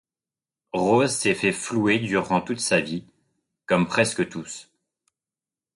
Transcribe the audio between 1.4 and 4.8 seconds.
flouer durant toute sa vie, comme presque tous.